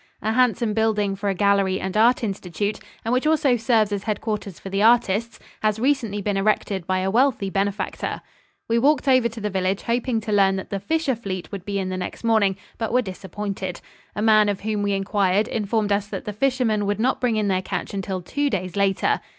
A 0.23 0.31
handsome 0.33 0.73
building 0.73 1.15
for 1.15 1.29
a 1.29 1.35
gallery 1.35 1.79
and 1.79 1.95
art 1.95 2.23
institute, 2.23 2.79
and 3.05 3.13
which 3.13 3.27
also 3.27 3.55
serves 3.55 3.91
as 3.91 4.05
headquarters 4.05 4.59
for 4.59 4.69
the 4.71 4.81
artists, 4.81 5.37
has 5.61 5.77
recently 5.77 6.23
been 6.23 6.37
erected 6.37 6.87
by 6.87 7.01
a 7.01 7.11
wealthy 7.11 7.51
benefactor. 7.51 8.19
We 8.67 8.79
walked 8.79 9.07
over 9.07 9.29
to 9.29 9.39
the 9.39 9.51
village, 9.51 9.83
hoping 9.83 10.19
to 10.21 10.31
learn 10.31 10.55
that 10.55 10.71
the 10.71 10.79
fisher 10.79 11.13
fleet 11.15 11.51
would 11.51 11.65
be 11.65 11.77
in 11.77 11.89
the 11.89 11.97
next 11.97 12.23
morning, 12.23 12.57
but 12.79 12.91
were 12.91 13.03
disappointed. 13.03 13.79
A 14.15 14.23
man 14.23 14.49
of 14.49 14.61
whom 14.61 14.81
we 14.81 14.93
inquired 14.93 15.47
informed 15.47 15.91
us 15.91 16.07
that 16.07 16.25
the 16.25 16.33
fishermen 16.33 16.87
would 16.87 16.99
not 16.99 17.21
bring 17.21 17.35
in 17.35 17.47
their 17.47 17.61
catch 17.61 17.93
until 17.93 18.23
two 18.23 18.49
days 18.49 18.75
later. 18.75 19.21